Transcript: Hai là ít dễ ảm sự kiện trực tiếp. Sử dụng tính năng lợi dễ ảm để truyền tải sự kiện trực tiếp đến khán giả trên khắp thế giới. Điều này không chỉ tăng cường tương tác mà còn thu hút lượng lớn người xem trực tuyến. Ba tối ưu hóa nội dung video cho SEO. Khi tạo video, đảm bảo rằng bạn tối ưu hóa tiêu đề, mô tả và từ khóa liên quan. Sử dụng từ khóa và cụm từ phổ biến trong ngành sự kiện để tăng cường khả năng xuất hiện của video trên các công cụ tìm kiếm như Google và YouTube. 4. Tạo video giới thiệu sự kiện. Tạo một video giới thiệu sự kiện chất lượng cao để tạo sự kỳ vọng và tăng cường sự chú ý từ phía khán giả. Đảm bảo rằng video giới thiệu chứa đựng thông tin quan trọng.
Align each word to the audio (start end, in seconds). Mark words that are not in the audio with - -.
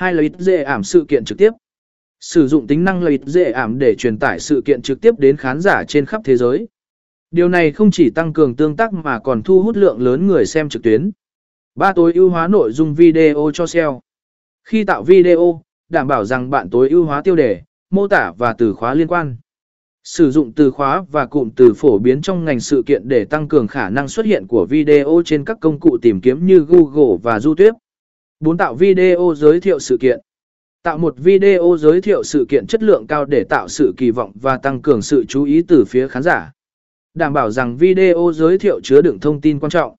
Hai 0.00 0.14
là 0.14 0.22
ít 0.22 0.32
dễ 0.38 0.62
ảm 0.62 0.84
sự 0.84 1.04
kiện 1.08 1.24
trực 1.24 1.38
tiếp. 1.38 1.50
Sử 2.20 2.48
dụng 2.48 2.66
tính 2.66 2.84
năng 2.84 3.02
lợi 3.02 3.18
dễ 3.26 3.50
ảm 3.50 3.78
để 3.78 3.94
truyền 3.98 4.18
tải 4.18 4.40
sự 4.40 4.62
kiện 4.64 4.82
trực 4.82 5.00
tiếp 5.00 5.18
đến 5.18 5.36
khán 5.36 5.60
giả 5.60 5.84
trên 5.88 6.06
khắp 6.06 6.20
thế 6.24 6.36
giới. 6.36 6.68
Điều 7.30 7.48
này 7.48 7.72
không 7.72 7.90
chỉ 7.90 8.10
tăng 8.10 8.32
cường 8.32 8.56
tương 8.56 8.76
tác 8.76 8.92
mà 8.92 9.18
còn 9.18 9.42
thu 9.42 9.62
hút 9.62 9.76
lượng 9.76 10.00
lớn 10.00 10.26
người 10.26 10.46
xem 10.46 10.68
trực 10.68 10.82
tuyến. 10.82 11.10
Ba 11.74 11.92
tối 11.92 12.12
ưu 12.14 12.30
hóa 12.30 12.48
nội 12.48 12.72
dung 12.72 12.94
video 12.94 13.50
cho 13.54 13.66
SEO. 13.66 14.00
Khi 14.64 14.84
tạo 14.84 15.02
video, 15.02 15.62
đảm 15.88 16.06
bảo 16.06 16.24
rằng 16.24 16.50
bạn 16.50 16.70
tối 16.70 16.88
ưu 16.88 17.04
hóa 17.04 17.22
tiêu 17.22 17.36
đề, 17.36 17.62
mô 17.90 18.08
tả 18.08 18.32
và 18.38 18.52
từ 18.52 18.74
khóa 18.74 18.94
liên 18.94 19.06
quan. 19.06 19.36
Sử 20.04 20.30
dụng 20.30 20.52
từ 20.52 20.70
khóa 20.70 21.04
và 21.10 21.26
cụm 21.26 21.50
từ 21.56 21.74
phổ 21.74 21.98
biến 21.98 22.22
trong 22.22 22.44
ngành 22.44 22.60
sự 22.60 22.82
kiện 22.86 23.08
để 23.08 23.24
tăng 23.24 23.48
cường 23.48 23.66
khả 23.66 23.90
năng 23.90 24.08
xuất 24.08 24.26
hiện 24.26 24.46
của 24.46 24.66
video 24.70 25.22
trên 25.24 25.44
các 25.44 25.58
công 25.60 25.80
cụ 25.80 25.98
tìm 26.02 26.20
kiếm 26.20 26.46
như 26.46 26.58
Google 26.58 27.16
và 27.22 27.38
YouTube. 27.44 27.78
4. 28.40 28.56
Tạo 28.56 28.74
video 28.74 29.34
giới 29.36 29.60
thiệu 29.60 29.78
sự 29.78 29.96
kiện. 30.00 30.20
Tạo 30.82 30.98
một 30.98 31.14
video 31.18 31.76
giới 31.78 32.00
thiệu 32.00 32.22
sự 32.22 32.46
kiện 32.48 32.66
chất 32.66 32.82
lượng 32.82 33.06
cao 33.06 33.24
để 33.24 33.44
tạo 33.44 33.68
sự 33.68 33.94
kỳ 33.96 34.10
vọng 34.10 34.32
và 34.34 34.58
tăng 34.58 34.82
cường 34.82 35.02
sự 35.02 35.24
chú 35.28 35.44
ý 35.44 35.62
từ 35.68 35.84
phía 35.88 36.08
khán 36.08 36.22
giả. 36.22 36.52
Đảm 37.14 37.32
bảo 37.32 37.50
rằng 37.50 37.76
video 37.76 38.32
giới 38.34 38.58
thiệu 38.58 38.80
chứa 38.82 39.02
đựng 39.02 39.18
thông 39.20 39.40
tin 39.40 39.60
quan 39.60 39.70
trọng. 39.70 39.94